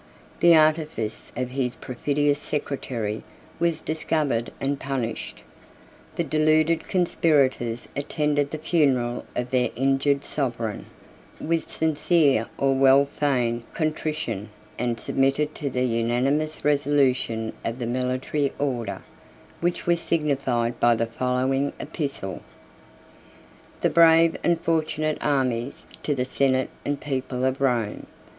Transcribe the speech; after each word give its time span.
The 0.39 0.55
artifice 0.55 1.31
of 1.37 1.51
his 1.51 1.75
perfidious 1.75 2.39
secretary 2.39 3.21
was 3.59 3.83
discovered 3.83 4.51
and 4.59 4.79
punished. 4.79 5.43
The 6.15 6.23
deluded 6.23 6.87
conspirators 6.87 7.87
attended 7.95 8.49
the 8.49 8.57
funeral 8.57 9.25
of 9.35 9.51
their 9.51 9.69
injured 9.75 10.25
sovereign, 10.25 10.87
with 11.39 11.69
sincere 11.69 12.47
or 12.57 12.73
well 12.73 13.05
feigned 13.05 13.71
contrition, 13.75 14.49
and 14.79 14.99
submitted 14.99 15.53
to 15.53 15.69
the 15.69 15.83
unanimous 15.85 16.65
resolution 16.65 17.53
of 17.63 17.77
the 17.77 17.85
military 17.85 18.51
order, 18.57 19.03
which 19.59 19.85
was 19.85 19.99
signified 19.99 20.79
by 20.79 20.95
the 20.95 21.05
following 21.05 21.73
epistle: 21.79 22.41
"The 23.81 23.91
brave 23.91 24.35
and 24.43 24.59
fortunate 24.59 25.19
armies 25.21 25.85
to 26.01 26.15
the 26.15 26.25
senate 26.25 26.71
and 26.83 26.99
people 26.99 27.45
of 27.45 27.61
Rome. 27.61 28.07